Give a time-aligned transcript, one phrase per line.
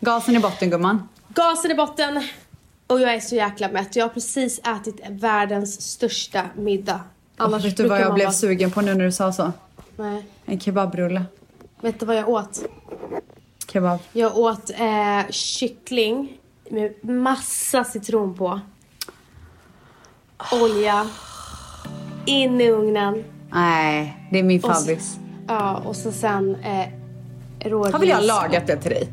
[0.00, 1.08] Gasen i botten gumman.
[1.28, 2.22] Gasen i botten.
[2.86, 3.96] Och jag är så jäkla mätt.
[3.96, 7.00] Jag har precis ätit världens största middag.
[7.36, 9.52] Annars vet du vad jag blev vara- sugen på nu när du sa så?
[9.96, 10.26] Nej.
[10.44, 11.24] En kebabrulle.
[11.80, 12.60] Vet du vad jag åt?
[13.72, 13.98] Kebab.
[14.12, 16.38] Jag åt eh, kyckling
[16.70, 18.60] med massa citron på.
[20.62, 21.06] Olja.
[22.26, 23.24] In i ugnen.
[23.50, 25.18] Nej, det är min favorit.
[25.48, 26.88] Ja, och så sen eh,
[27.68, 27.92] råris.
[27.92, 29.08] Har väl jag lagat det till dig?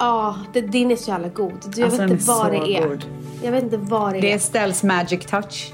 [0.00, 1.52] Ja, det, din är så jävla god.
[1.66, 2.88] Du, jag Alltså, vet inte vad det är.
[2.88, 3.04] god.
[3.42, 4.34] Jag vet inte vad det, Det är.
[4.34, 5.72] är Stells magic touch.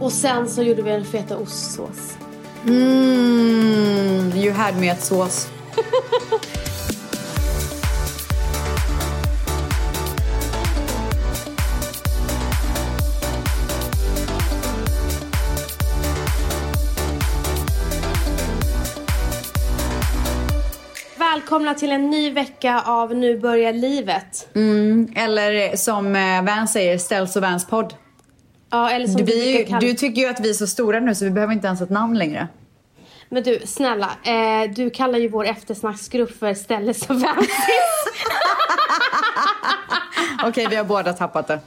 [0.00, 2.16] Och sen så gjorde vi en feta ostsås.
[2.64, 5.48] Mm, you had me at sås.
[21.50, 24.48] Välkomna till en ny vecka av Nu börjar livet.
[24.54, 27.94] Mm, eller som eh, Vans säger, Stells och Vans podd.
[28.70, 31.14] Ja, eller som Du, vi, kalla du tycker ju att vi är så stora nu
[31.14, 32.48] så vi behöver inte ens ett namn längre.
[33.28, 34.10] Men du, snälla.
[34.24, 37.50] Eh, du kallar ju vår eftersnacksgrupp för Ställes och Vansis.
[40.44, 41.60] Okej, vi har båda tappat det.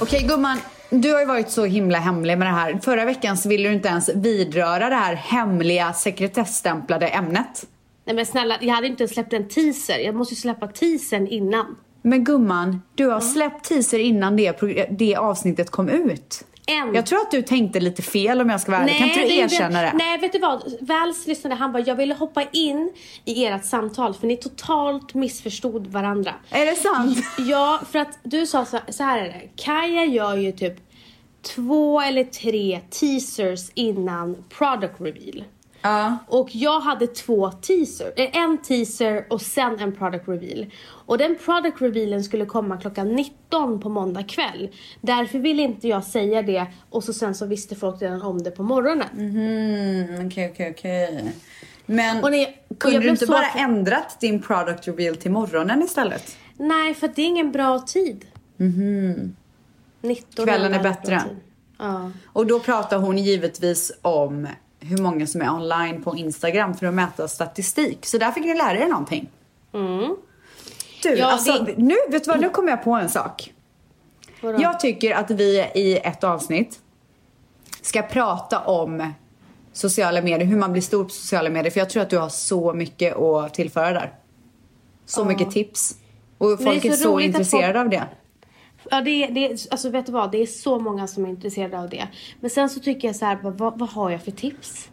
[0.00, 0.58] Okej gumman,
[0.90, 2.78] du har ju varit så himla hemlig med det här.
[2.82, 7.66] Förra veckan så ville du inte ens vidröra det här hemliga sekretessstämplade ämnet.
[8.08, 9.98] Nej men snälla, jag hade inte släppt en teaser.
[9.98, 11.76] Jag måste ju släppa teasern innan.
[12.02, 16.44] Men gumman, du har släppt teaser innan det, det avsnittet kom ut.
[16.66, 16.94] En.
[16.94, 18.98] Jag tror att du tänkte lite fel om jag ska vara ärlig.
[18.98, 19.92] Kan inte du erkänna det?
[19.94, 20.76] Nej, vet du vad?
[20.80, 22.92] Väls lyssnade, han bara, jag ville hoppa in
[23.24, 26.34] i ert samtal för ni totalt missförstod varandra.
[26.50, 27.18] Är det sant?
[27.38, 29.48] Ja, för att du sa så, så här är det.
[29.56, 30.74] Kaja gör ju typ
[31.54, 35.44] två eller tre teasers innan product reveal.
[35.82, 36.18] Ja.
[36.26, 40.66] Och jag hade två teaser, eh, en teaser och sen en product reveal.
[40.88, 44.68] Och den product revealen skulle komma klockan 19 på måndag kväll.
[45.00, 48.50] Därför ville inte jag säga det och så sen så visste folk redan om det
[48.50, 49.08] på morgonen.
[49.18, 51.32] Mm, okej, okej, okej.
[51.86, 55.82] Men Och ni- och kunde jag du inte bara ändrat din product reveal till morgonen
[55.82, 56.36] istället?
[56.56, 58.24] Nej, för det är ingen bra tid.
[60.02, 61.22] 19 Kvällen är bättre.
[61.78, 62.10] Ja.
[62.26, 64.46] Och då pratar hon givetvis om
[64.80, 68.06] hur många som är online på Instagram för att mäta statistik.
[68.06, 69.28] Så där fick ni lära er någonting.
[71.02, 73.52] Du, Ja, alltså, det- nu, vet du vad, nu kommer jag på en sak.
[74.42, 74.62] Vadå?
[74.62, 76.80] Jag tycker att vi i ett avsnitt
[77.82, 79.12] ska prata om
[79.72, 81.70] sociala medier, hur man blir stor på sociala medier.
[81.70, 84.12] För jag tror att du har så mycket att tillföra där.
[85.06, 85.96] Så mycket tips.
[86.38, 88.04] Och det är folk är så så, intresserade folk- av det.
[88.90, 90.30] Ja, det, är- det, alltså vet du vad?
[90.32, 92.08] Det är så många som är intresserade av det.
[92.40, 94.88] Men sen så tycker jag så här, vad, vad, har jag för tips?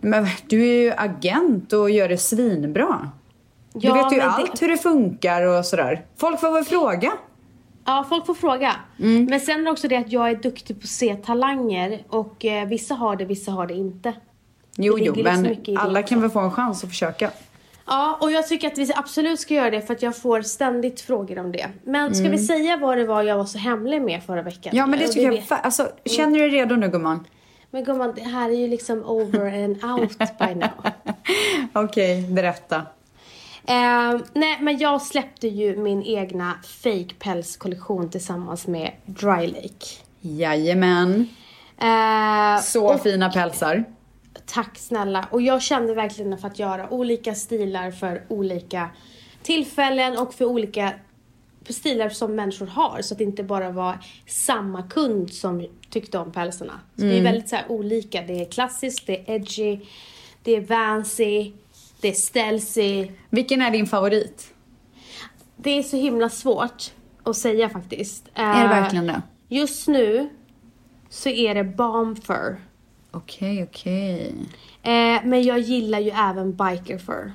[0.00, 3.10] Men du är ju agent och gör det svinbra.
[3.72, 6.04] Du Ja, vet ju allt det- hur det funkar och sådär.
[6.16, 7.12] Folk får väl fråga.
[7.84, 8.76] Ja, folk får fråga.
[8.98, 9.24] Mm.
[9.24, 12.44] Men sen är det också det att jag är duktig på att se talanger och
[12.44, 14.12] eh, vissa har det, vissa har det inte.
[14.76, 16.08] Jo, Det jo, liksom men det alla också.
[16.08, 17.30] kan väl få en chans att försöka.
[17.88, 21.00] Ja, och jag tycker att vi absolut ska göra det för att jag får ständigt
[21.00, 21.66] frågor om det.
[21.84, 22.32] Men ska Mm.
[22.32, 24.72] vi säga vad det var jag var så hemlig med förra veckan?
[24.76, 25.32] Ja, men det tycker jag.
[25.32, 27.26] vet- alltså, känner du dig redo nu gumman?
[27.70, 30.68] Men gumman, det här är ju liksom over and out by now.
[31.72, 32.76] Okej, berätta.
[33.66, 39.86] Eh, nej, men jag släppte ju min egna fake pälskollektion tillsammans med Dry Lake.
[40.20, 41.28] Jajamän.
[41.80, 43.84] Eh, Så och- fina pälsar.
[44.48, 45.28] Tack snälla.
[45.30, 48.90] Och jag kände verkligen för att göra olika stilar för olika
[49.42, 50.92] tillfällen och för olika
[51.68, 53.02] stilar som människor har.
[53.02, 56.80] Så att det inte bara var samma kund som tyckte om pälsarna.
[56.96, 57.14] Så Mm.
[57.14, 58.22] det är väldigt så här olika.
[58.22, 59.80] Det är klassiskt, det är edgy,
[60.42, 61.52] det är vancy,
[62.00, 63.08] det är stealthy.
[63.30, 64.52] Vilken är din favorit?
[65.56, 66.92] Det är så himla svårt
[67.22, 68.24] att säga faktiskt.
[68.34, 69.22] Är det Eh, verkligen det?
[69.48, 70.28] Just nu
[71.08, 72.56] så är det balm fur.
[73.10, 74.34] Okej, okej.
[74.82, 77.32] Eh, men jag gillar ju även biker fur.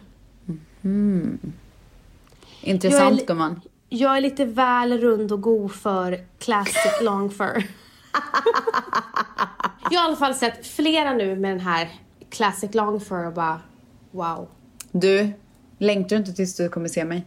[2.62, 3.62] Intressant Jag är gumman.
[3.90, 7.68] Jag är lite väl rund och god för classic long fur.
[9.92, 11.90] jag har i alla fall sett flera nu med den här
[12.30, 13.62] classic long fur och bara
[14.12, 14.48] wow.
[14.92, 15.32] Du,
[15.78, 17.26] längtar du inte tills du kommer se mig?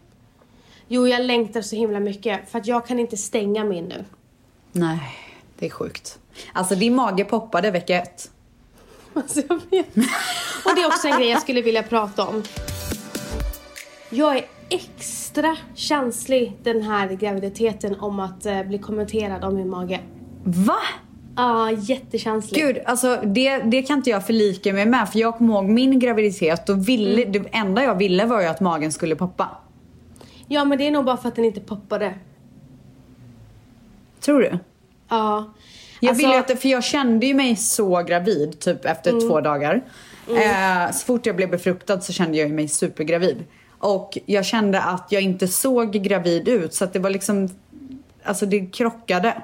[0.89, 4.05] Jo, jag längtar så himla mycket för att jag kan inte stänga min nu.
[4.73, 5.01] Nej,
[5.59, 6.19] det är sjukt.
[6.53, 8.31] Alltså din mage poppade vecka ett.
[9.17, 9.97] Alltså jag vet.
[10.65, 12.43] Och det är också en grej jag skulle vilja prata om.
[14.11, 20.01] Jag är extra känslig den här graviditeten om att eh, bli kommenterad om min mage.
[20.45, 20.79] Va?
[21.37, 22.63] Ja, jättekänslig.
[22.63, 25.09] Gud, alltså det, det kan inte jag förlika mig med.
[25.09, 28.61] För jag kommer ihåg min graviditet och ville, det enda jag ville var ju att
[28.61, 29.49] magen skulle poppa.
[30.49, 32.15] Ja, men det är nog bara för att den inte poppade.
[34.21, 34.59] Tror du?
[35.09, 35.53] Ja.
[36.07, 39.29] Jag Alltså- vill ju att, för jag kände ju mig så gravid typ efter Mm.
[39.29, 39.83] två dagar.
[40.29, 43.45] Eh, så fort jag blev befruktad så kände jag mig supergravid.
[43.79, 47.49] Och jag kände att jag inte såg gravid ut så att det var liksom,
[48.25, 49.43] alltså det krockade.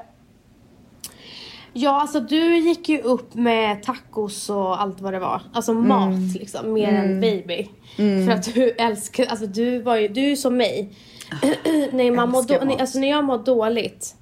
[1.73, 5.43] Ja, alltså du gick ju upp med tacos och allt vad det var.
[5.53, 7.69] Alltså mat liksom, mer än baby.
[7.97, 10.93] För att du älskar, alltså du var ju, du är som mig.
[11.93, 12.81] när, man mår då, mat.
[12.81, 14.15] alltså när jag mår dåligt,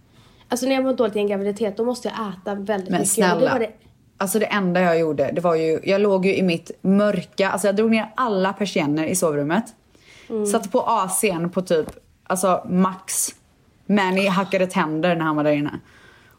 [0.50, 3.00] alltså när jag mår dåligt i en graviditet då måste jag äta väldigt Men mycket.
[3.00, 3.52] Och det snälla.
[3.52, 3.70] var det,
[4.16, 7.68] Alltså det enda jag gjorde, det var ju, jag låg ju i mitt mörka, alltså
[7.68, 9.64] jag drog ner alla persienner i sovrummet.
[10.52, 11.86] Satte på AC'n på typ,
[12.24, 13.28] alltså max.
[13.86, 15.80] Manny hackade tänder när han var där inne.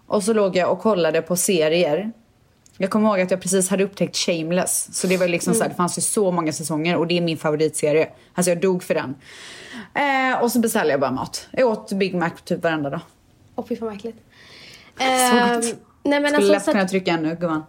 [0.07, 2.11] Och så låg jag och kollade på serier.
[2.77, 4.89] Jag kommer ihåg att jag precis hade upptäckt Shameless.
[4.99, 7.21] Så det var liksom så här, det fanns ju så många säsonger och det är
[7.21, 8.09] min favoritserie.
[8.33, 9.15] Alltså jag dog för den.
[9.93, 11.47] Eh, och så beställde jag bara mat.
[11.51, 13.01] Jag åt Big Mac typ varenda dag.
[13.55, 14.17] Åh fy fan vad äckligt.
[14.97, 15.61] Så Ehm,
[16.03, 17.63] nej men Skulle alltså, lätt kunna trycka ännu gumman.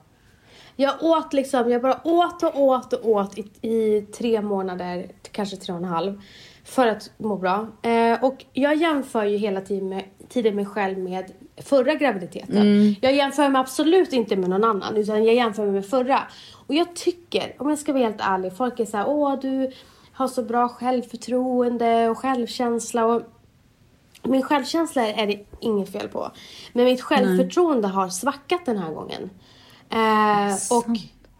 [0.77, 5.57] jag åt liksom, jag bara åt och åt och åt i, i tre månader, kanske
[5.57, 6.21] tre och en halv.
[6.65, 7.67] För att må bra.
[7.83, 12.97] Eh, och jag jämför ju hela tiden, med, tiden mig själv med förra graviditeten.
[13.01, 16.23] Jag jämför mig absolut inte med någon annan, utan jag jämför mig med förra.
[16.67, 19.71] Och jag tycker, om jag ska vara helt ärlig, folk är så här, åh du
[20.13, 23.23] har så bra självförtroende och självkänsla och
[24.23, 26.31] min självkänsla är det inget fel på.
[26.73, 29.31] Men mitt självförtroende har svackat den här gången.
[29.91, 30.87] Eh, och,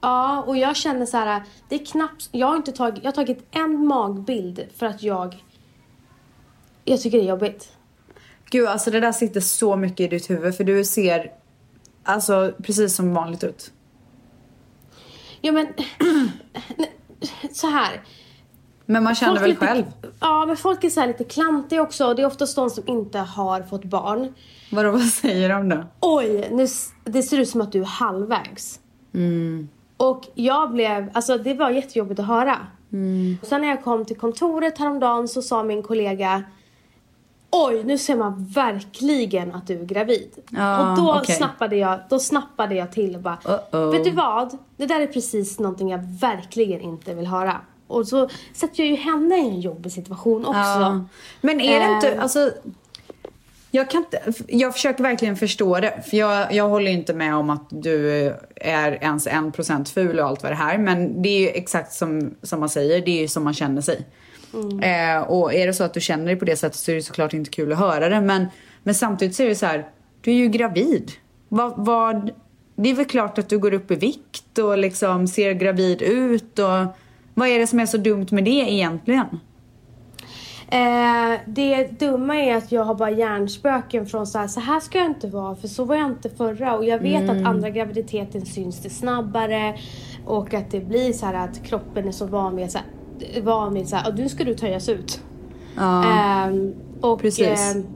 [0.01, 3.13] ja, och jag känner så här, det är knappt, jag har inte tagit, jag har
[3.13, 5.45] tagit en magbild för att jag,
[6.85, 7.73] jag tycker det är jobbigt.
[8.51, 11.33] Gud, alltså det där sitter så mycket i ditt huvud för du ser
[12.03, 13.73] alltså precis som vanligt ut.
[15.41, 15.67] Ja men,
[17.53, 18.03] så här.
[18.93, 19.85] Men man känner Folk väl lite- själv?
[20.21, 23.19] Ja, men folk är så lite klantiga också och det är oftast de som inte
[23.19, 24.35] har fått barn.
[24.71, 25.85] Vadå, vad säger de då?
[26.01, 26.67] Oj, nu,
[27.05, 28.81] det ser ut som att du är halvvägs.
[29.97, 32.57] Och jag blev, alltså det var jättejobbigt att höra.
[33.43, 36.43] Sen när jag kom till kontoret häromdagen så sa min kollega
[37.55, 40.31] Oj, nu ser man verkligen att du är gravid.
[40.51, 41.35] Ja, och då, okej.
[41.35, 43.93] snappade jag, då snappade jag till och bara Uh-oh.
[43.93, 44.59] Vet du vad?
[44.77, 47.61] Det där är precis någonting jag verkligen inte vill höra.
[47.93, 50.59] Och så sätter jag ju henne i en jobbig situation också.
[50.59, 51.05] Ja.
[51.41, 52.23] Men är det inte, Eh.
[52.23, 52.53] alltså
[53.75, 56.03] jag kan inte, jag försöker verkligen förstå det.
[56.11, 60.27] För jag, jag håller inte med om att du är ens en procent ful och
[60.27, 60.79] allt vad det här.
[60.79, 63.81] Men det är ju exakt som, som man säger, det är ju som man känner
[63.81, 64.07] sig.
[64.83, 67.03] Eh, och är det så att du känner dig på det sättet så är det
[67.03, 68.21] såklart inte kul att höra det.
[68.21, 68.47] Men,
[68.83, 69.89] men samtidigt så är det så här,
[70.21, 71.13] du är ju gravid.
[71.49, 72.31] Vad, vad,
[72.77, 76.59] det är väl klart att du går upp i vikt och liksom ser gravid ut.
[76.59, 76.97] Och,
[77.35, 79.27] vad är det som är så dumt med det egentligen?
[80.73, 84.99] Eh, det dumma är att jag har bara hjärnspöken från så här, så här ska
[84.99, 88.47] jag inte vara för så var jag inte förra och jag vet att andra graviditeten
[88.47, 89.77] syns det snabbare
[90.27, 93.75] och att det blir så här att kroppen är så van vid så här, van
[93.75, 95.21] vid så här, nu ska du töjas ut.
[95.77, 96.05] Ja.
[96.05, 97.75] Ehm, och, Precis.
[97.75, 97.87] ehm,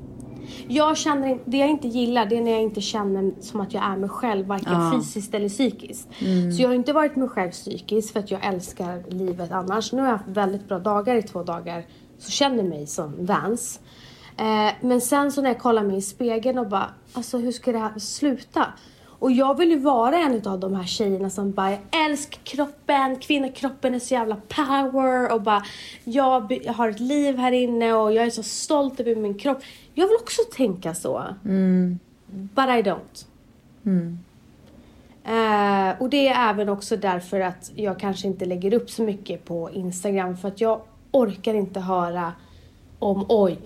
[0.69, 3.85] jag känner, det jag inte gillar det är när jag inte känner som att jag
[3.85, 4.93] är mig själv varken Ja.
[4.97, 6.09] fysiskt eller psykiskt.
[6.57, 9.93] Så jag har inte varit mig själv psykiskt för att jag älskar livet annars.
[9.93, 11.87] Nu har jag haft väldigt bra dagar i två dagar
[12.19, 13.81] så känner mig som Vans.
[14.39, 17.73] Eh, men sen så när jag kollar mig i spegeln och bara, alltså hur ska
[17.73, 18.67] det här sluta?
[19.19, 23.17] Och jag vill ju vara en av de här tjejerna som bara, jag älskar kroppen,
[23.17, 25.65] kvinnokroppen är så jävla power och bara,
[26.05, 29.59] jag, har ett liv här inne och jag är så stolt över min kropp.
[29.95, 31.25] Jag vill också tänka så.
[32.27, 33.25] But I don't.
[35.25, 39.45] Eh, och det är även också därför att jag kanske inte lägger upp så mycket
[39.45, 40.81] på Instagram för att jag
[41.11, 42.33] orkar inte höra
[42.99, 43.59] om oj.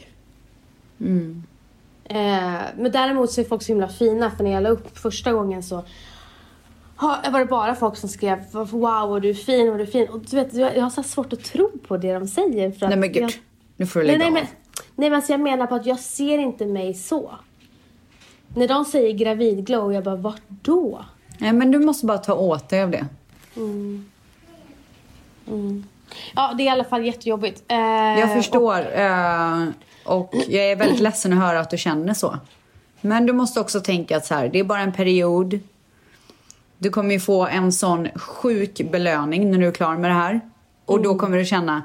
[2.10, 5.32] Eh, men däremot så är folk så himla fina för när jag la upp första
[5.32, 5.84] gången så
[6.96, 9.86] har, var det bara folk som skrev wow vad du är fin, vad du är
[9.86, 10.08] fin.
[10.08, 12.72] Och du vet, jag, har så svårt att tro på det de säger.
[12.72, 13.32] För att Nej men gud, jag,
[13.76, 14.32] nu får du lägga nej, av.
[14.32, 14.46] men,
[14.94, 17.30] nej men alltså jag menar på att jag ser inte mig så.
[18.54, 21.04] När de säger gravidglow, jag bara vart då?
[21.38, 23.06] Nej men du måste bara ta åt dig av det.
[26.34, 27.62] Ja, det är i alla fall jättejobbigt.
[27.68, 27.78] Eh,
[28.20, 28.78] Jag förstår.
[28.98, 29.66] eh,
[30.10, 32.38] och jag är väldigt ledsen att höra att du känner så.
[33.00, 35.58] Men du måste också tänka att så här, det är bara en period.
[36.78, 40.40] Du kommer ju få en sån sjuk belöning när du är klar med det här.
[40.84, 41.82] Och då kommer du känna,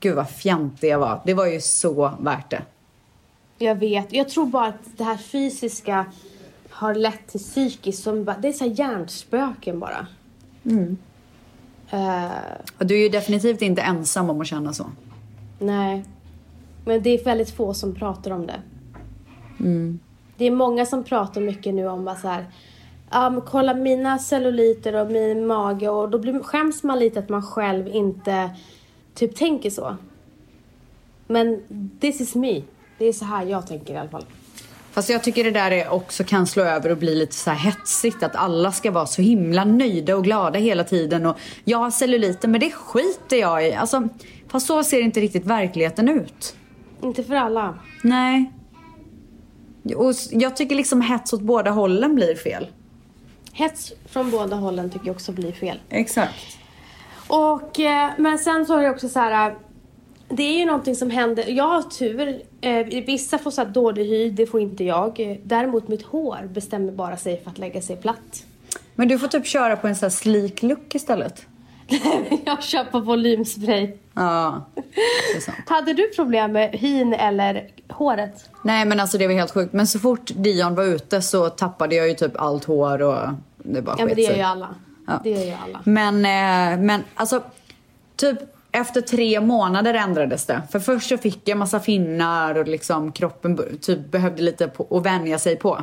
[0.00, 1.20] gud vad fjantig jag var.
[1.24, 2.62] Det var ju så värt det.
[3.58, 4.12] Jag vet.
[4.12, 6.06] Jag tror bara att det här fysiska
[6.70, 10.06] har lett till psykiskt som bara, det är så här hjärnspöken bara.
[11.90, 12.30] Eh,
[12.78, 14.86] Och du är ju definitivt inte ensam om att känna så.
[15.58, 16.04] nej.
[16.84, 18.60] Men det är väldigt få som pratar om det.
[19.60, 20.00] Mm.
[20.36, 22.46] Det är många som pratar mycket nu om så här,
[23.10, 27.42] men kolla mina celluliter och min mage och då blir, skäms man lite att man
[27.42, 28.50] själv inte
[29.14, 29.96] typ tänker så.
[31.26, 31.62] Men
[32.00, 32.62] this is me.
[32.98, 34.24] Det är så här jag tänker i alla fall.
[34.92, 38.22] Fast jag tycker det där är också kan slå över och bli lite så hetsigt.
[38.22, 41.26] Att alla ska vara så himla nöjda och glada hela tiden.
[41.26, 43.72] Och jag har celluliter men det skiter jag i.
[43.72, 44.08] Alltså,
[44.48, 46.56] fast så ser inte riktigt verkligheten ut.
[47.02, 47.78] Inte för alla.
[48.04, 48.52] Nej.
[49.96, 52.66] Och jag tycker liksom hets åt båda hållen blir fel.
[53.52, 55.80] Hets från båda hållen tycker jag också blir fel.
[55.88, 56.58] Exakt.
[57.28, 59.54] Och, eh, men sen så är det också så här.
[60.28, 61.44] Det är ju någonting som händer.
[61.48, 62.42] Jag har tur.
[62.60, 65.20] Eh, vissa får så här dålig hy, det får inte jag.
[65.20, 68.44] Eh, Däremot mitt hår bestämmer bara sig för att lägga sig platt.
[68.94, 71.46] Men du får typ köra på en sån här sleek look istället.
[72.72, 73.92] jag på volymspray.
[74.14, 75.58] Ja, det är sant.
[75.66, 78.50] Hade du problem med hyn eller håret?
[78.64, 79.72] Nej men alltså det var helt sjukt.
[79.72, 83.82] Men så fort Dion var ute så tappade jag ju typ allt hår och det
[83.82, 84.74] bara Ja men det gör ju alla.
[85.06, 85.20] Ja.
[85.24, 85.80] Det gör ju alla.
[85.84, 87.42] Men, eh, men alltså,
[88.16, 88.38] typ
[88.72, 90.62] efter tre månader ändrades det.
[90.70, 95.06] För först så fick jag massa finnar och liksom kroppen typ behövde lite på, att
[95.06, 95.82] vänja sig på.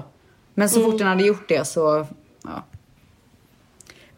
[0.53, 2.05] Men så fort den hade gjort det så,
[2.43, 2.63] ja.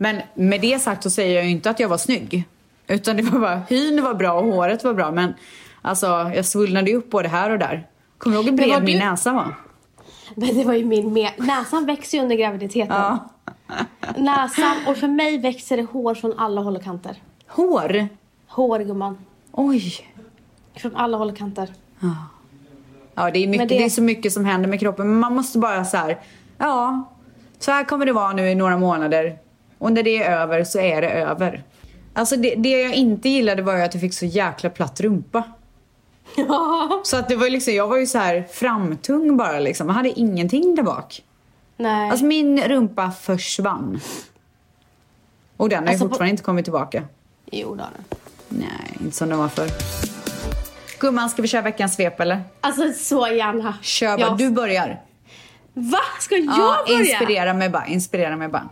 [0.01, 2.43] Men med det sagt så säger jag ju inte att jag var snygg.
[2.87, 5.33] Utan det var bara, hyn var bra och håret var bra men
[5.81, 7.87] alltså jag svullnade ju upp både här och där.
[8.17, 9.55] Kommer du ihåg hur bred min du- näsa var?
[10.35, 11.31] Men det var ju min med.
[11.37, 12.95] Näsan växer ju under graviditeten.
[12.95, 13.29] Ja.
[14.17, 17.15] Näsan och för mig växer det hår från alla håll och kanter.
[17.47, 18.07] Hår?
[18.47, 19.17] Hår gumman.
[19.51, 19.93] Oj.
[20.75, 21.73] Från alla håll och kanter.
[23.15, 23.83] Ja, det är, mycket, det- det...
[23.85, 25.07] är så mycket som händer med kroppen.
[25.09, 26.19] Men man måste bara så här,
[26.57, 27.09] ja,
[27.59, 29.37] så här kommer det vara nu i några månader.
[29.79, 31.63] Och när det är över så är det över.
[32.13, 35.43] Alltså det, det jag inte gillade var ju att jag fick så jäkla platt rumpa.
[36.37, 37.01] Ja.
[37.05, 39.87] Så att det var ju liksom, jag var ju så här framtung bara liksom.
[39.87, 41.23] Jag hade ingenting där bak.
[41.77, 42.09] Nej.
[42.09, 43.99] Alltså min rumpa försvann.
[45.57, 47.03] Och den har ju Alltså, på- fortfarande inte kommit tillbaka.
[47.51, 48.19] Jo det har den.
[48.49, 49.69] Nej, inte som den var förr.
[50.99, 52.41] Gumman, ska vi köra veckans svep eller?
[52.61, 53.73] Alltså så gärna.
[53.81, 54.35] Kör bara, Ja.
[54.37, 55.01] du börjar.
[55.73, 55.99] Va?
[56.19, 56.99] Ska jag Ja, börja?
[56.99, 58.69] inspirera mig bara, inspirera mig bara.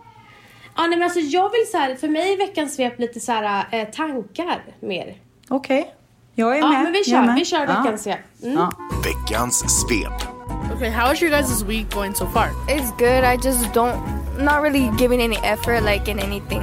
[0.78, 3.32] Ja, nej, men alltså jag vill så här, för mig är veckans svep lite så
[3.32, 5.14] här eh, tankar mer.
[5.48, 5.94] Okej,
[6.34, 6.82] jag är Ja, med.
[6.82, 7.34] men vi kör, med.
[7.34, 7.66] vi kör Ja.
[7.66, 8.18] veckans svep.
[8.42, 8.54] Mm.
[8.56, 8.70] Ja.
[9.04, 10.28] Veckans svep.
[10.76, 12.48] Okay, how is your guys' week going so far?
[12.68, 13.24] It's good.
[13.24, 13.96] I just don't,
[14.38, 16.62] not really giving any effort like in anything.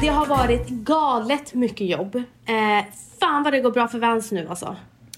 [0.00, 2.16] Det har varit galet mycket jobb.
[2.16, 2.84] Eh,
[3.20, 4.76] fan vad det går bra för Vans nu alltså.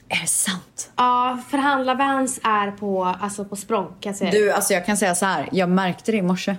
[0.08, 0.90] Är det sant?
[0.96, 4.30] Ja, förhandla Vans är på, alltså på språng kan jag säga.
[4.30, 5.48] Du, alltså jag kan säga så här.
[5.52, 6.56] Jag märkte det i morse.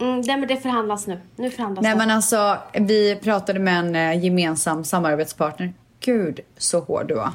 [0.00, 1.20] Mm, nej men det förhandlas nu.
[1.36, 1.98] Nu förhandlas Nej det.
[1.98, 5.72] men alltså, vi pratade med en eh, gemensam samarbetspartner.
[6.00, 7.32] Gud, så hård du var.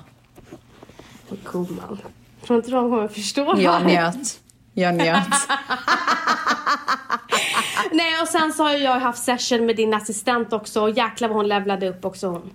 [1.52, 2.00] Gumman.
[2.46, 4.40] Tror inte de kommer förstå Jag njöt.
[4.74, 5.28] Jag njöt.
[7.92, 11.38] Nej och sen så har jag haft session med din assistent också och jäklar vad
[11.38, 12.52] hon levlade upp också hon.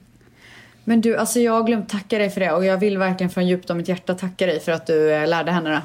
[0.85, 3.47] Men du, alltså jag har glömt tacka dig för det och jag vill verkligen från
[3.47, 5.83] djupt av mitt hjärta tacka dig för att du eh, lärde henne det.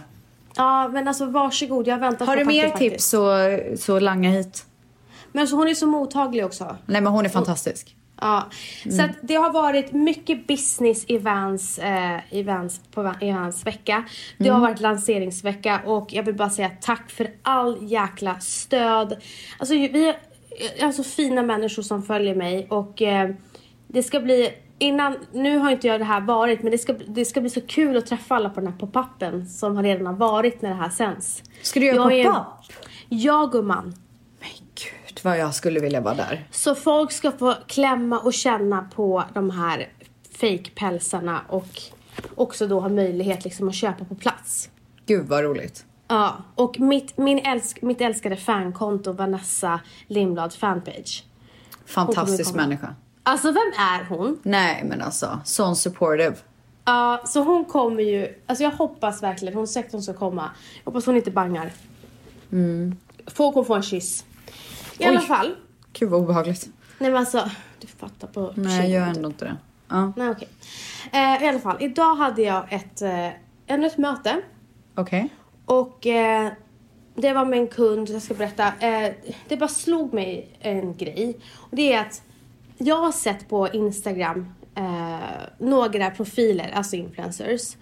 [0.58, 3.38] Ja men alltså varsågod, jag har väntat Har du mer tips så,
[3.78, 4.66] så langa hit.
[5.32, 6.78] Men alltså hon är så mottaglig också.
[6.86, 7.94] Nej men hon är fantastisk.
[8.22, 8.44] Ja,
[8.86, 8.98] Mm.
[8.98, 13.66] så att det har varit mycket business i Vans, eh, i Vans, på, i Vans
[13.66, 14.04] vecka.
[14.38, 14.62] Det Mm.
[14.62, 19.22] har varit lanseringsvecka och jag vill bara säga tack för all jäkla stöd.
[19.60, 20.16] Alltså vi är
[20.86, 23.30] alltså fina människor som följer mig och eh,
[23.88, 27.26] det ska bli Innan, nu har inte jag det här varit men det ska, det
[27.26, 30.14] ska bli så kul att träffa alla på den här pop-upen som har redan har
[30.14, 31.44] varit när det här sänds.
[31.62, 32.78] Ska du göra Jag pop-up?
[33.10, 33.96] Ja gumman.
[34.40, 36.48] Men gud vad jag skulle vilja vara där.
[36.52, 39.88] Så folk ska få klämma och känna på de här
[40.40, 41.82] fake-pälsarna och
[42.36, 44.70] också då ha möjlighet liksom att köpa på plats.
[45.06, 45.86] Gud vad roligt.
[46.08, 51.24] Ja, och mitt, min älsk, mitt älskade fankonto Vanessa Lindblad fanpage.
[51.86, 52.96] Fantastisk människa.
[53.28, 54.40] Alltså vem är hon?
[54.44, 56.36] Nej men alltså, sån supportive.
[56.86, 60.50] Ja, så hon kommer ju, alltså jag hoppas verkligen, hon sagt att hon ska komma.
[60.84, 61.72] Jag hoppas hon inte bangar.
[63.28, 64.26] Får hon få en kyss.
[64.98, 65.26] I alla Oj.
[65.26, 65.56] fall.
[65.94, 66.70] Gud vad obehagligt.
[66.98, 69.58] Nej men alltså, du fattar på Nej jag gör ändå inte det.
[69.88, 70.48] Ja, Nej okej.
[71.12, 73.30] Eh, I alla fall, idag hade jag ett, eh,
[73.68, 74.42] ännu ett möte.
[74.96, 75.30] okej.
[75.66, 76.52] Och eh,
[77.16, 78.74] det var med en kund, jag ska berätta.
[79.48, 81.38] Det bara slog mig en grej.
[81.56, 82.22] Och det är att
[82.78, 85.20] jag har sett på Instagram eh,
[85.58, 87.78] några profiler, alltså influencers,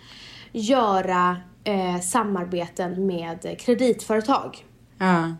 [0.52, 4.66] göra eh, samarbeten med kreditföretag.
[4.98, 5.36] Ja.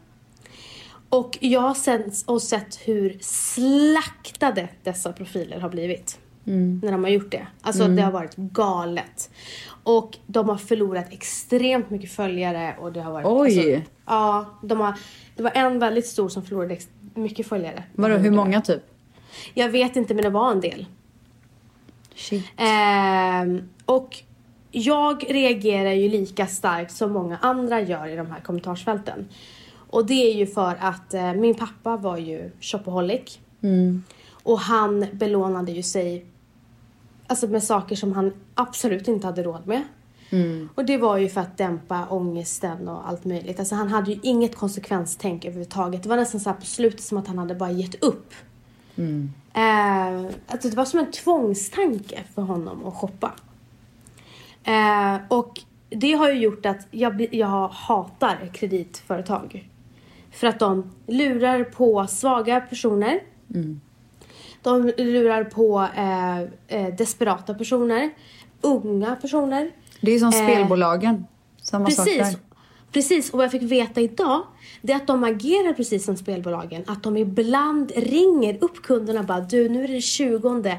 [1.10, 6.20] Och jag har sett, och sett hur slaktade dessa profiler har blivit.
[6.84, 7.48] när de har gjort det.
[7.62, 9.30] Alltså det har varit galet.
[9.84, 13.26] Och de har förlorat extremt mycket följare och det har varit...
[13.28, 13.76] Oj.
[13.76, 14.94] Alltså, ja, de har,
[15.36, 16.78] det var en väldigt stor som förlorade
[17.14, 17.84] mycket följare.
[17.94, 18.84] Vadå, hur många typ?
[19.54, 20.86] Jag vet inte men det var en del.
[22.16, 22.46] Shit.
[22.58, 24.24] Ehm, och
[24.72, 29.28] jag reagerar ju lika starkt som många andra gör i de här kommentarsfälten.
[29.90, 33.40] Och det är ju för att eh, min pappa var ju shopaholic.
[34.44, 36.26] Och han belånade ju sig
[37.28, 39.84] alltså med saker som han absolut inte hade råd med.
[40.76, 43.60] Och det var ju för att dämpa ångesten och allt möjligt.
[43.60, 46.04] Alltså han hade ju inget konsekvenstänk överhuvudtaget.
[46.04, 48.34] Det var nästan så här på slutet som att han hade bara gett upp.
[49.54, 53.34] Eh, alltså det var som en tvångstanke för honom att shoppa.
[54.64, 59.70] Eh, och det har ju gjort att jag, jag hatar kreditföretag.
[60.32, 63.20] För att de lurar på svaga personer.
[64.62, 68.10] De lurar på eh, eh, desperata personer.
[68.62, 69.72] Unga personer.
[70.02, 71.26] Det är som Eh, spelbolagen.
[71.62, 72.34] Samma sak Precis.
[72.34, 72.45] där.
[72.96, 74.44] Precis, och vad jag fick veta idag
[74.82, 76.84] det är att de agerar precis som spelbolagen.
[76.88, 80.70] Att de ibland ringer upp kunderna och bara du nu är det 20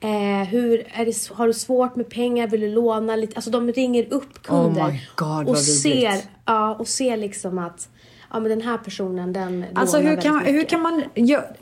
[0.00, 0.08] eh,
[0.48, 3.36] hur är det, har du svårt med pengar, vill du låna lite?
[3.36, 7.88] Alltså de ringer upp kunder Oh my God, och ser, ja, och ser liksom att
[8.32, 11.54] ja, men den här personen den Alltså hur kan, väldigt hur, kan man gö-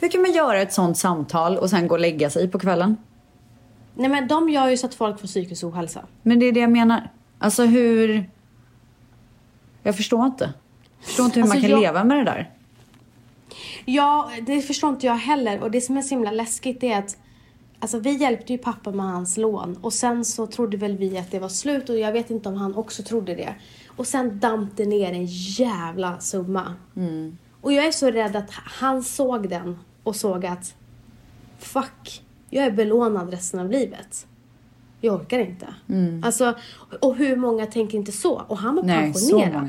[0.00, 2.96] hur kan man göra ett sånt samtal och sen gå och lägga sig på kvällen?
[3.94, 6.04] Nej men de gör ju så att folk får psykisk ohälsa.
[6.22, 7.10] Men det är det jag menar.
[7.38, 8.30] Alltså hur...
[9.82, 10.44] Jag förstår inte.
[10.98, 12.50] Jag förstår inte hur Alltså, man kan jag- leva med det där.
[13.84, 15.60] Ja, det förstår inte jag heller.
[15.60, 17.16] Och det som är så himla läskigt är att
[17.78, 21.30] Alltså vi hjälpte ju pappa med hans lån och sen så trodde väl vi att
[21.30, 23.54] det var slut och jag vet inte om han också trodde det.
[23.86, 26.74] Och sen damp det ner en jävla summa.
[27.60, 30.74] Och jag är så rädd att han såg den och såg att
[31.58, 34.26] fuck, jag är belånad resten av livet.
[35.04, 35.66] Jag orkar inte.
[36.22, 36.54] Alltså,
[37.00, 38.42] och hur många tänker inte så?
[38.48, 39.68] Och han var Nej, pensionerad.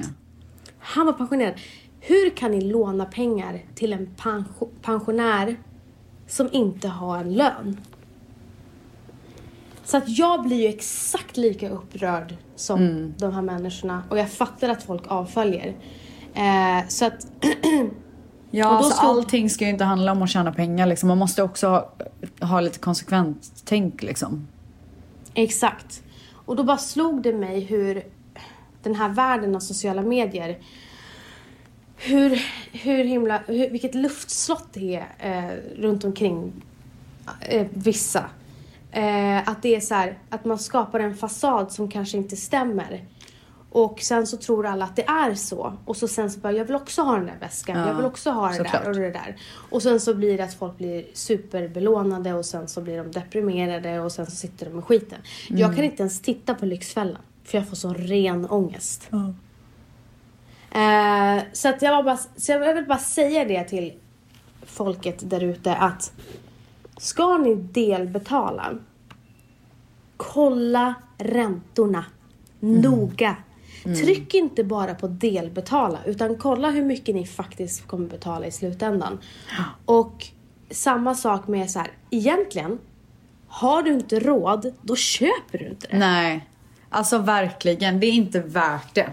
[0.80, 1.54] Han var pensionerad.
[2.00, 5.56] Hur kan ni låna pengar till en pension, pensionär
[6.28, 7.78] som inte har en lön?
[9.84, 13.14] Så att jag blir ju exakt lika upprörd som Mm.
[13.18, 14.04] de här människorna.
[14.10, 15.68] Och jag fattar att folk avföljer.
[16.34, 17.28] Eh, så att
[18.56, 21.08] Ja, Och då alltså slog- allting ska ju inte handla om att tjäna pengar liksom.
[21.10, 21.92] Man måste också ha,
[22.48, 24.48] ha lite konsekvent tänk liksom.
[25.34, 26.04] Exakt.
[26.46, 28.04] Och då bara slog det mig hur
[28.84, 30.60] den här världen av sociala medier
[32.06, 32.42] hur,
[32.72, 36.54] hur himla, hur, vilket luftslott det är eh, runt omkring
[37.42, 38.26] eh, vissa.
[38.92, 43.06] Eh, att det är så här, att man skapar en fasad som kanske inte stämmer.
[43.74, 45.74] Och sen så tror alla att det är så.
[45.86, 47.80] Och så sen så bara, jag vill också ha den där väskan.
[47.80, 49.36] Ja, jag vill också ha det där och det där.
[49.70, 54.00] Och sen så blir det att folk blir superbelånade och sen så blir de deprimerade
[54.00, 55.18] och sen så sitter de med skiten.
[55.48, 57.22] Jag kan inte ens titta på Lyxfällan.
[57.44, 59.08] För jag får så ren ångest.
[60.72, 63.94] Eh, så att jag, var bara, så jag vill bara säga det till
[64.66, 66.12] folket där ute att
[66.98, 68.72] ska ni delbetala
[70.18, 72.06] kolla räntorna
[72.60, 73.36] noga.
[73.84, 79.20] Tryck inte bara på delbetala utan kolla hur mycket ni faktiskt kommer betala i slutändan.
[79.86, 80.28] Och
[80.72, 82.80] samma sak med så här, egentligen
[83.48, 85.98] har du inte råd, då köper du inte det.
[85.98, 86.50] Nej,
[86.90, 88.00] alltså verkligen.
[88.00, 89.10] Det är inte värt det.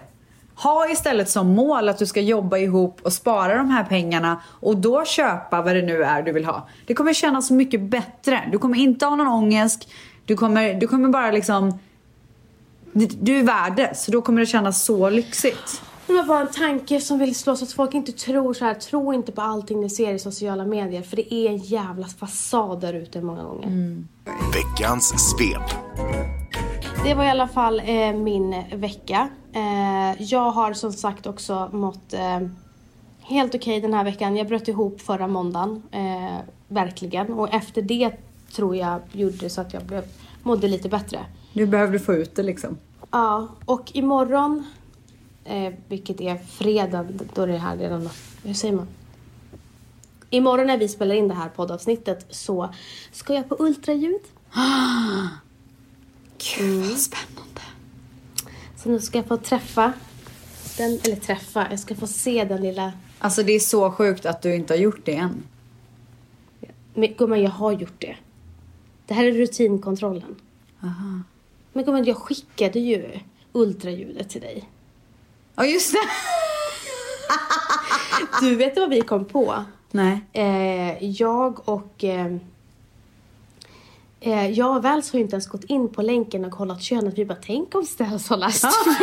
[0.54, 4.76] Ha istället som mål att du ska jobba ihop och spara de här pengarna och
[4.76, 6.68] då köpa vad det nu är du vill ha.
[6.86, 8.48] Det kommer kännas så mycket bättre.
[8.52, 9.88] Du kommer inte ha någon ångest.
[10.24, 11.78] Du kommer, du kommer bara liksom...
[12.92, 15.82] Du är värd det, så då kommer det kännas så lyxigt.
[16.06, 18.74] Det var bara en tanke som vill slå så att folk inte tror så här.
[18.74, 21.02] Tro inte på allting ni ser i sociala medier.
[21.02, 24.04] För det är en jävla fasad där ute många gånger.
[24.54, 25.70] Veckans svep.
[27.04, 29.28] Det var i alla fall eh, min vecka.
[29.52, 32.40] Eh, jag har som sagt också mått eh,
[33.20, 34.36] helt okej den här veckan.
[34.36, 35.82] Jag bröt ihop förra måndagen.
[35.90, 37.32] Eh, verkligen.
[37.32, 38.10] Och efter det
[38.56, 40.04] tror jag gjorde så att jag blev,
[40.42, 41.18] mådde lite bättre.
[41.52, 42.78] Du behövde få ut det liksom.
[43.10, 44.64] Ja, och imorgon,
[45.44, 48.08] eh, vilket är fredag, då är det här redan,
[48.42, 48.86] hur säger man?
[50.30, 52.74] Imorgon när vi spelar in det här poddavsnittet så
[53.12, 54.20] ska jag på ultraljud.
[56.58, 57.60] Gud vad spännande.
[58.76, 59.92] Så nu ska jag få träffa
[60.76, 62.92] den, eller träffa, jag ska få se den lilla...
[63.18, 65.42] Alltså det är så sjukt att du inte har gjort det än.
[66.94, 68.16] Men gumman, jag har gjort det.
[69.06, 70.36] Det här är rutinkontrollen.
[71.72, 73.18] Men gumman, jag skickade ju
[73.52, 74.68] ultraljudet till dig.
[75.56, 75.98] Ja just det.
[78.40, 79.64] Du vet vad vi kom på?
[79.90, 80.20] Nej.
[80.32, 82.04] Eh, jag och...
[82.04, 82.36] Eh,
[84.22, 87.18] Eh, jag och Vals har ju inte ens gått in på länken och kollat könet.
[87.18, 88.94] Vi bara, tänk om Ställs har läst fel.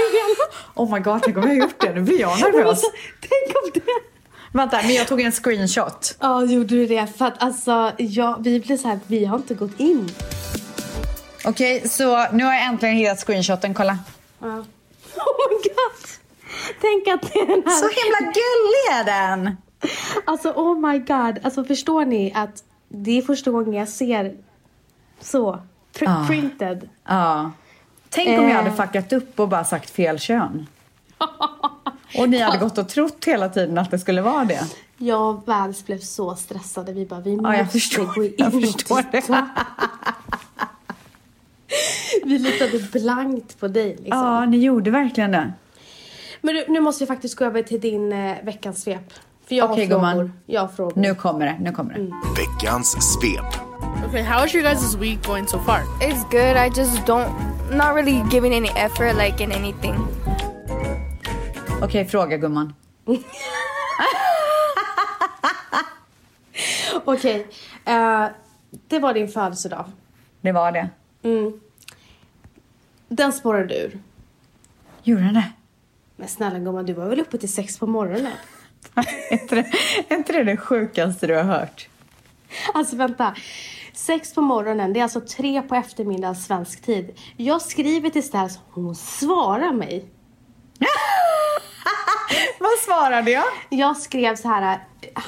[0.75, 1.93] Oh my god, tänk om jag har gjort det.
[1.93, 2.81] Nu blir jag nervös.
[3.19, 3.81] tänk om det.
[4.53, 6.15] Vänta, men jag tog en screenshot.
[6.19, 7.07] Ja, gjorde du det?
[7.17, 10.09] För att alltså, ja, vi blir så här, vi har inte gått in.
[11.47, 13.73] Okej, så nu har jag äntligen hittat screenshoten.
[13.73, 13.97] Kolla.
[14.39, 14.47] Ja.
[15.17, 16.07] Oh my god!
[16.81, 17.71] Tänk att det är den här...
[17.79, 19.57] Så himla gullig är den!
[20.25, 21.39] Alltså oh my god.
[21.45, 24.35] Alltså förstår ni att det är första gången jag ser
[25.21, 25.59] så.
[25.93, 26.27] Pr- Ah.
[26.27, 26.89] Printed.
[27.07, 27.51] Ja.
[28.09, 28.75] Tänk om jag hade Eh.
[28.75, 30.67] fuckat upp och bara sagt fel kön.
[32.17, 34.63] Och ni hade gått och trott hela tiden att det skulle vara det.
[34.97, 36.93] Jag och Vals blev så stressade.
[36.93, 39.21] Vi bara, vi måste jag förstår, gå in jag förstår det.
[42.25, 44.07] Vi litade blankt på dig liksom.
[44.19, 45.53] Ja, ni gjorde verkligen det.
[46.41, 49.13] Men du, nu måste jag faktiskt gå över till din eh, veckans svep.
[49.47, 50.11] För jag Okej, har frågor.
[50.13, 50.33] gumman.
[50.45, 50.93] Jag har frågor.
[51.01, 51.99] Nu kommer det, nu kommer det.
[52.41, 53.45] Veckans svep.
[54.09, 55.79] Okay, how is your guys' week going so far?
[56.01, 56.57] It's good.
[56.57, 57.29] I just don't,
[57.71, 59.95] not really giving any effort like in anything.
[61.81, 62.73] Okej, fråga gumman.
[67.05, 67.47] Okej.
[67.85, 68.25] eh,
[68.87, 69.85] det var din födelsedag.
[70.41, 70.89] Det var det.
[73.09, 73.99] Den spårade ur.
[75.03, 75.51] Gjorde den det?
[76.15, 78.31] Men snälla gumman, du var väl uppe till sex på morgonen?
[80.09, 81.87] Är inte det, det sjukaste du har hört?
[82.73, 83.35] Alltså vänta.
[83.93, 87.19] Sex på morgonen, det är alltså tre på eftermiddagen svensk tid.
[87.37, 90.05] Jag skriver till Ställs, hon svarar mig.
[92.59, 93.45] Vad svarade jag?
[93.69, 94.79] Jag skrev så här,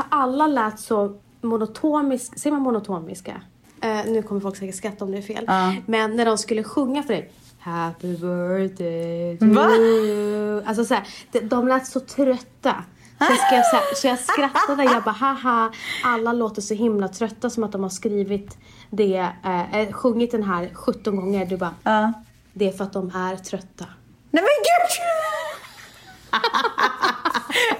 [0.10, 3.42] alla lät så monotonisk, säger man monotoniska?
[3.82, 5.44] Eh, nu kommer folk säkert skratta om det är fel.
[5.48, 5.76] Ja.
[5.86, 7.32] Men när de skulle sjunga för dig.
[7.60, 9.70] Happy birthday to Va?
[9.70, 10.64] you.
[10.66, 12.84] Alltså så här, de, de lät så trötta.
[13.18, 14.84] Så jag, skrev så, här, så jag skrattade.
[14.84, 15.72] Jag bara haha.
[16.04, 18.58] Alla låter så himla trötta som att de har skrivit
[18.90, 19.28] det.
[19.46, 21.46] Eh, eh, sjungit den här 17 gånger.
[21.46, 21.74] Du bara.
[21.84, 22.14] Ja.
[22.54, 23.86] Det är för att de är trötta.
[24.32, 25.06] Nej men gud!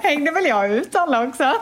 [0.00, 1.54] Hängde väl jag ut alla också?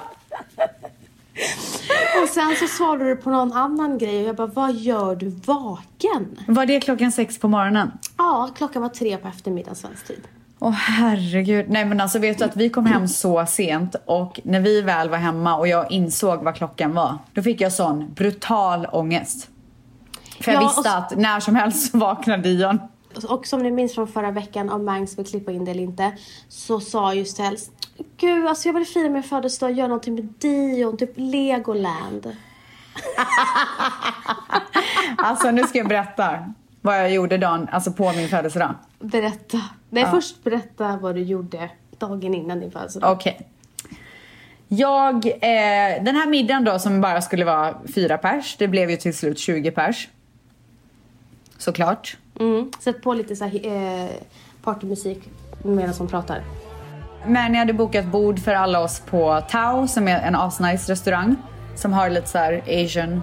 [2.22, 5.28] Och sen så svarade du på någon annan grej och jag bara, vad gör du
[5.28, 6.38] vaken?
[6.46, 7.90] Var det klockan sex på morgonen?
[8.16, 10.20] Ja, klockan var tre på eftermiddagen svensk tid.
[10.60, 11.66] Åh herregud.
[11.68, 15.10] Nej men alltså vet du att vi kom hem så sent och när vi väl
[15.10, 19.48] var hemma och jag insåg vad klockan var, då fick jag sån brutal ångest.
[20.40, 22.78] För jag Ja, visste och- att när som helst så vaknade Dion.
[23.24, 26.12] Och som ni minns från förra veckan, om Mangs vill klippa in det eller inte,
[26.48, 27.70] så sa ju Ställs,
[28.16, 32.36] Gud, alltså jag vill fira min födelsedag och göra någonting med Dion, typ Legoland.
[35.18, 38.74] Alltså nu ska jag berätta vad jag gjorde dagen, alltså på min födelsedag.
[38.98, 39.60] Berätta.
[39.90, 43.12] Nej, först berätta vad du gjorde dagen innan din födelsedag.
[43.12, 43.48] Okej.
[44.68, 48.96] Jag, eh, den här middagen då som bara skulle vara fyra pers, det blev ju
[48.96, 50.08] till slut 20 pers.
[51.58, 52.16] Såklart.
[52.40, 52.70] Mm.
[52.80, 54.10] Sätt på lite så här, eh,
[54.62, 55.18] partymusik
[55.62, 56.42] medan hon pratar.
[57.26, 61.36] Men jag hade bokat bord för alla oss på Tao som är en asnice restaurang
[61.74, 63.22] som har lite så här asian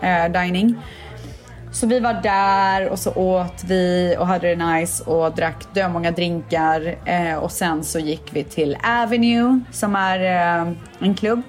[0.00, 0.76] eh, dining.
[1.72, 6.10] Så vi var där och så åt vi och hade det nice och drack många
[6.10, 11.42] drinkar eh, och sen så gick vi till Avenue som är eh, en klubb.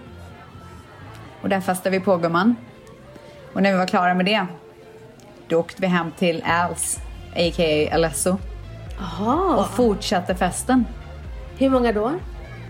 [1.41, 2.55] Och där festade vi på gumman.
[3.53, 4.45] Och när vi var klara med det
[5.49, 6.99] då åkte vi hem till Als,
[7.35, 7.95] a.k.a.
[7.95, 8.37] Alesso
[8.99, 9.55] Jaha.
[9.55, 10.85] och fortsatte festen.
[11.57, 12.11] Hur många då?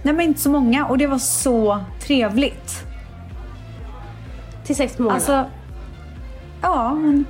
[0.04, 2.84] Nej men inte så många och det var så trevligt.
[4.66, 5.16] Till sex morgonen?
[5.16, 5.46] Alltså,
[6.62, 7.26] ja men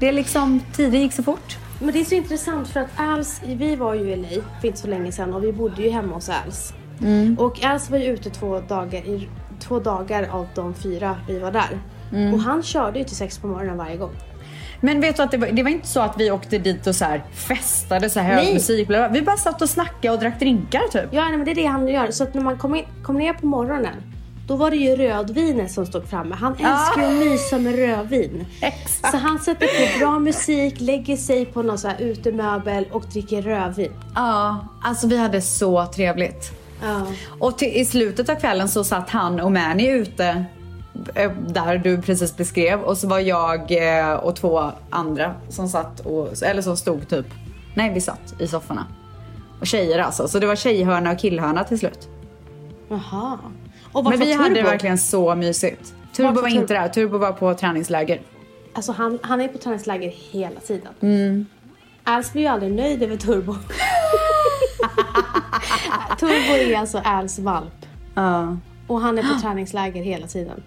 [0.00, 1.56] det är liksom, tiden gick så fort.
[1.80, 4.80] Men det är så intressant för att Als, vi var ju i LA för inte
[4.80, 6.74] så länge sedan och vi bodde ju hemma hos Als.
[7.38, 9.28] Och Als var ju ute två dagar, i,
[9.60, 11.78] två dagar av de fyra vi var där.
[12.32, 14.12] Och han körde ju till sex på morgonen varje gång.
[14.80, 16.96] Men vet du att det var, det var inte så att vi åkte dit och
[16.96, 18.88] så här festade så här hög musik.
[19.10, 21.08] Vi bara satt och snackade och drack drinkar typ.
[21.10, 22.10] Ja, nej, men det är det han gör.
[22.10, 24.02] Så att när man kom, in, kom ner på morgonen
[24.46, 26.34] då var det ju rödvinet som stod framme.
[26.34, 28.46] Han älskar ju att mysa med rödvin.
[28.60, 29.10] Exakt.
[29.10, 33.42] Så han sätter på bra musik, lägger sig på någon så här utemöbel och dricker
[33.42, 33.92] rödvin.
[34.14, 36.52] Ja, alltså vi hade så trevligt.
[36.82, 37.06] Ja.
[37.38, 40.44] Och till, i slutet av kvällen så satt han och Mani ute
[41.46, 46.42] där du precis beskrev och så var jag eh, och två andra som satt och,
[46.42, 47.26] eller som stod typ,
[47.74, 48.86] nej vi satt i sofforna.
[49.60, 52.08] Och tjejer alltså, så det var tjejhörna och killhörna till slut.
[52.88, 53.38] Jaha.
[53.92, 55.94] Men vi hade det verkligen så mysigt.
[56.16, 58.20] Turbo var var inte där, Turbo var på träningsläger.
[58.72, 60.92] Alltså han, han är på träningsläger hela tiden.
[61.00, 61.46] Mm.
[62.04, 63.56] Als blir ju aldrig nöjd över Turbo.
[66.18, 67.86] Turbo är alltså Als valp.
[68.14, 68.56] Ja.
[68.86, 70.62] Och han är på träningsläger hela tiden.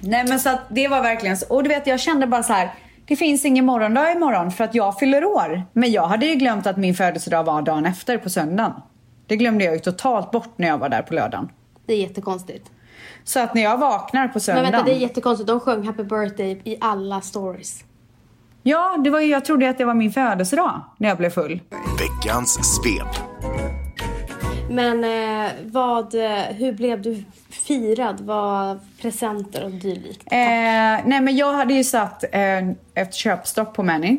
[0.00, 1.54] Nej men så att det var verkligen så.
[1.54, 2.74] Och du vet jag kände bara så här.
[3.06, 5.62] Det finns ingen morgondag imorgon för att jag fyller år.
[5.72, 8.72] Men jag hade ju glömt att min födelsedag var dagen efter på söndagen.
[9.26, 11.48] Det glömde jag ju totalt bort när jag var där på lördagen.
[11.86, 12.70] Det är jättekonstigt.
[13.24, 14.72] Så att när jag vaknar på Men söndagen.
[14.72, 15.46] vänta, det är jättekonstigt.
[15.46, 17.84] De sjöng happy birthday i alla stories.
[18.62, 21.60] Ja, det var ju, jag trodde att det var min födelsedag när jag blev full.
[21.98, 23.24] Veckans svep.
[24.70, 28.20] Men eh, vad, eh, hur blev du firad?
[28.20, 30.22] Vad presenter och dylikt?
[30.26, 30.38] Eh,
[31.06, 34.18] nej men jag hade ju satt eh, ett köpstopp på Manny.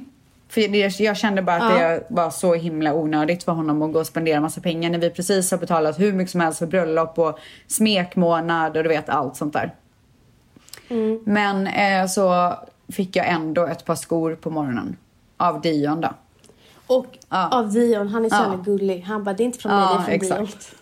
[0.50, 4.00] För det, jag kände bara att det var så himla onödigt för honom att gå
[4.00, 7.20] och spendera massa pengar när vi precis har betalat hur mycket som helst för bröllop
[7.20, 9.74] och smekmånad och du vet allt sånt där.
[11.26, 12.54] Men eh, så
[12.92, 14.98] fick jag ändå ett par skor på morgonen.
[15.38, 16.10] Av Dion då.
[16.90, 17.48] Och Ja.
[17.50, 18.60] av Dion, han är så Ja.
[18.66, 19.02] gullig.
[19.02, 20.44] Han bara, det är inte från mig, det är från Dion.
[20.48, 20.76] exakt.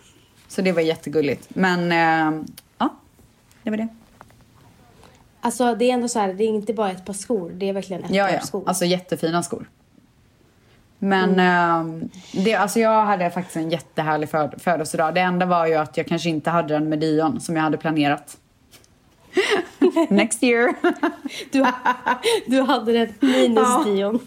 [0.48, 1.48] Så det var jättegulligt.
[1.48, 2.42] Men eh,
[2.78, 2.88] ja,
[3.62, 3.88] det var det.
[5.40, 7.72] Alltså det är ändå så här, det är inte bara ett par skor, det är
[7.72, 8.40] verkligen ett Ja, par ja.
[8.40, 8.64] skor.
[8.68, 9.70] Alltså jättefina skor.
[10.98, 15.14] Men ehm, det, alltså jag hade faktiskt en jättehärlig föd- födelsedag.
[15.14, 17.76] Det enda var ju att jag kanske inte hade den med Dion som jag hade
[17.76, 18.36] planerat.
[20.10, 20.74] Next year.
[21.50, 21.66] du,
[22.46, 23.82] du hade det minus Ja.
[23.86, 24.18] Dion.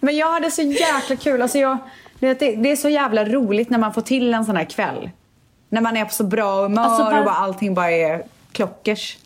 [0.00, 1.42] Men jag hade så jäkla kul.
[1.42, 1.78] Alltså jag,
[2.18, 5.10] det, det är så jävla roligt när man får till en sån här kväll.
[5.68, 9.18] När man är på så bra humör Alltså, var- och bara, allting bara är klockers.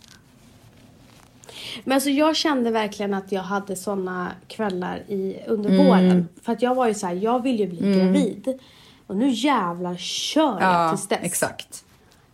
[1.85, 5.87] Men alltså jag kände verkligen att jag hade såna kvällar i, under Mm.
[5.87, 6.29] våren.
[6.43, 8.59] För att jag var ju så här, jag vill ju bli gravid.
[9.07, 11.19] Och nu jävlar kör jag tills dess.
[11.23, 11.84] exakt.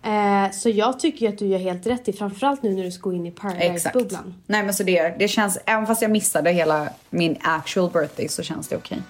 [0.02, 3.10] Eh, så jag tycker att du gör helt rätt i, framförallt nu när du ska
[3.10, 3.30] gå in i.
[3.30, 4.34] Paradise-bubblan.
[4.46, 8.42] Nej men så det, det känns, även fast jag missade hela min actual birthday så
[8.42, 9.02] känns det okej.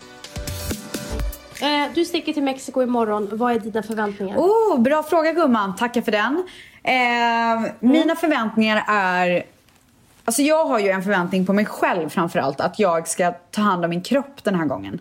[1.63, 4.37] Eh, du sticker till Mexiko imorgon, vad är dina förväntningar?
[4.39, 6.45] Oh, bra fråga gumman, tackar för den.
[6.83, 9.43] Eh, Mina förväntningar är...
[10.25, 12.61] Alltså jag har ju en förväntning på mig själv framförallt.
[12.61, 15.01] Att jag ska ta hand om min kropp den här gången.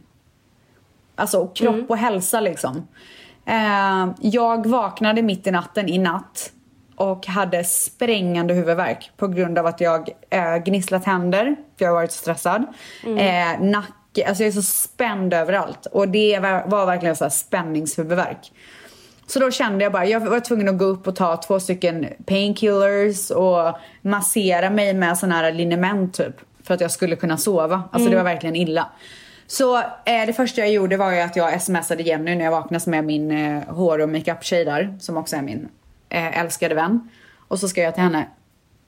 [1.15, 2.87] Alltså kropp och hälsa liksom.
[3.49, 6.51] Eh, jag vaknade mitt i natten i natt
[6.95, 11.95] och hade sprängande huvudvärk på grund av att jag eh, gnisslat händer, för jag har
[11.95, 12.65] varit stressad.
[13.17, 15.85] Eh, nacke, alltså jag är så spänd överallt.
[15.85, 18.51] Och det var, verkligen så här spänningshuvudvärk.
[19.27, 22.07] Så då kände jag bara, jag var tvungen att gå upp och ta två stycken
[22.25, 26.35] painkillers och massera mig med sån här liniment typ.
[26.63, 27.83] För att jag skulle kunna sova.
[27.91, 28.89] Alltså det var verkligen illa.
[29.51, 29.83] Så eh,
[30.25, 33.31] det första jag gjorde var ju att jag smsade Jenny när jag vaknade är min
[33.31, 34.97] eh, hår och makeup-tjej där.
[34.99, 35.67] Som också är min
[36.09, 37.09] eh, älskade vän.
[37.47, 38.27] Och så ska jag till henne.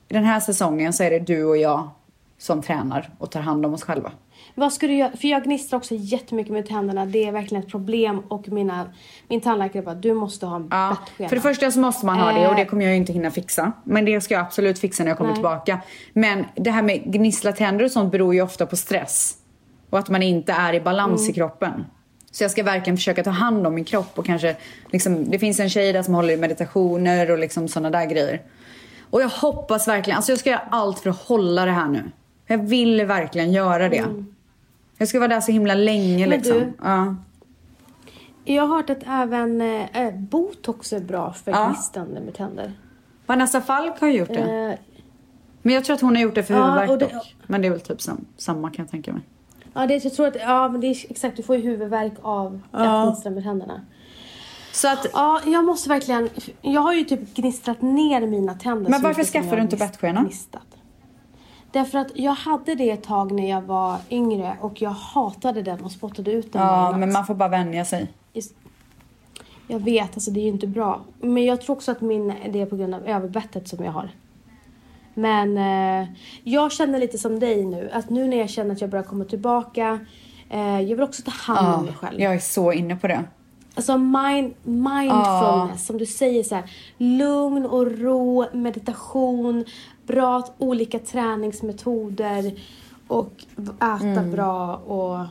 [0.07, 1.89] Den här säsongen så är det du och jag
[2.37, 4.11] som tränar och tar hand om oss själva.
[4.55, 5.11] Vad ska du göra?
[5.17, 7.05] För jag gnistrar också jättemycket med tänderna.
[7.05, 8.19] Det är verkligen ett problem.
[8.27, 8.85] Och mina,
[9.27, 11.29] min tandläkare bara, du måste ha en Ja, bettskena.
[11.29, 12.67] för det första så måste man ha det och det Eh.
[12.67, 13.71] kommer jag ju inte hinna fixa.
[13.83, 15.35] Men det ska jag absolut fixa när jag kommer Nej.
[15.35, 15.81] tillbaka.
[16.13, 19.37] Men det här med gnissla tänder och sånt beror ju ofta på stress.
[19.91, 21.31] Och att man inte är i balans Mm.
[21.31, 21.85] i kroppen.
[22.31, 24.55] Så jag ska verkligen försöka ta hand om min kropp och kanske
[24.91, 28.41] liksom, det finns en tjej där som håller i meditationer och liksom sådana där grejer.
[29.09, 32.03] Och jag hoppas verkligen, alltså jag ska göra allt för att hålla det här nu.
[32.47, 34.05] Jag vill verkligen göra det.
[34.97, 36.29] Jag ska vara där så himla länge Mm.
[36.29, 36.57] Men liksom.
[36.59, 37.15] du- Ja.
[38.45, 41.67] Jag har hört att även eh, botox är bra för Ja.
[41.67, 42.73] gnistrande med tänder.
[43.25, 44.69] Vanessa Falk har gjort det.
[44.71, 44.79] Eh,
[45.61, 47.35] Men jag tror att hon har gjort det för Ja, huvudvärk det- dock.
[47.47, 49.21] Men det är väl typ sam, samma kan jag tänka mig.
[49.73, 52.61] Ja, det, jag tror att, ja, men det är exakt, du får ju huvudvärk av
[52.71, 53.81] att gnistra med tänderna.
[54.73, 56.29] Så att, Ja, jag måste verkligen,
[56.61, 58.91] jag har ju typ gnistrat ner mina tänder.
[58.91, 60.29] Men varför skaffar du inte bettskena?
[61.71, 65.83] Därför att jag hade det ett tag när jag var yngre och jag hatade den
[65.83, 68.07] och spottade ut den ja men man får bara vänja sig.
[69.67, 71.01] Jag vet, alltså det är ju inte bra.
[71.19, 74.09] Men jag tror också att min, det är på grund av överbettet som jag har.
[75.13, 76.07] Men eh,
[76.43, 77.89] jag känner lite som dig nu.
[77.93, 79.99] Att nu när jag känner att jag börjar komma tillbaka.
[80.49, 82.21] Eh, jag vill också ta hand om mig själv.
[82.21, 83.23] jag är så inne på det.
[83.75, 86.63] Alltså mind, mindfulness, som du säger så här.
[86.97, 89.65] Lugn och ro, meditation,
[90.07, 92.53] bra olika träningsmetoder
[93.07, 93.31] och
[93.77, 94.31] äta Mm.
[94.31, 95.25] bra och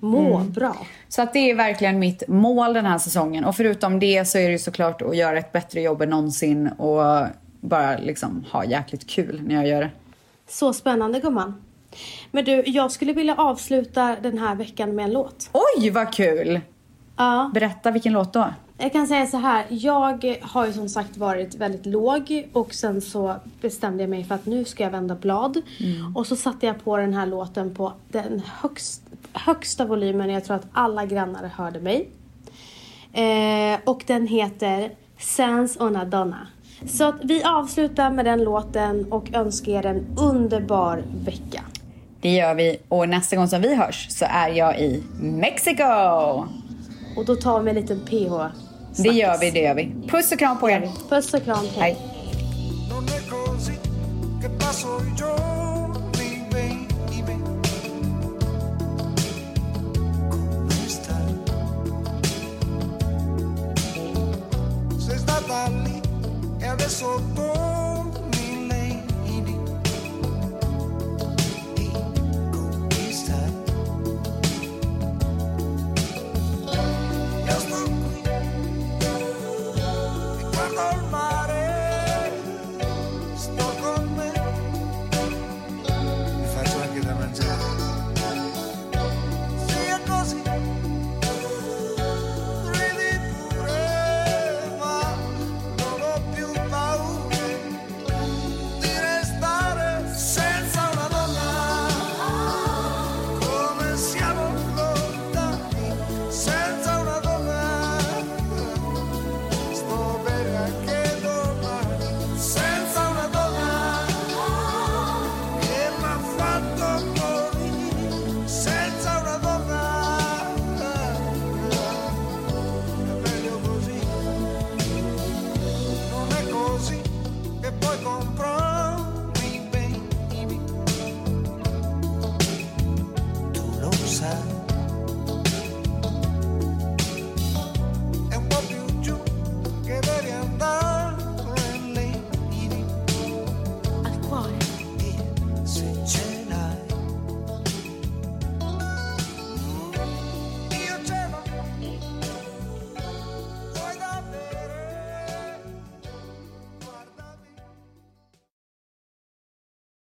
[0.00, 0.76] må bra.
[1.08, 3.44] Så att det är verkligen mitt mål den här säsongen.
[3.44, 7.26] Och förutom det så är det såklart att göra ett bättre jobb än någonsin och
[7.60, 9.90] bara liksom ha jäkligt kul när jag gör det.
[10.48, 11.62] Så spännande gumman.
[12.30, 15.50] Men du, jag skulle vilja avsluta den här veckan med en låt.
[15.52, 16.60] Oj vad kul!
[17.16, 18.46] Ja, Berätta vilken låt då?
[18.78, 19.66] jag kan säga så här.
[19.68, 24.34] Jag har ju som sagt varit väldigt låg och sen så bestämde jag mig för
[24.34, 25.62] att nu ska jag vända blad.
[26.14, 30.30] Och så satte jag på den här låten på den högst, högsta volymen.
[30.30, 32.08] Jag tror att alla grannar hörde mig.
[33.12, 36.46] Eh, och den heter Sans una donna.
[36.86, 41.62] Så att vi avslutar med den låten och önskar er en underbar vecka.
[42.20, 42.78] Det gör vi.
[42.88, 45.84] Och nästa gång som vi hörs så är jag i Mexiko.
[47.16, 48.58] Och då tar vi en liten PH.
[49.02, 49.94] Det gör vi, det gör vi.
[50.08, 50.90] Puss och kram på er.
[51.08, 51.80] Puss och kram, hej.
[51.80, 51.96] Hej.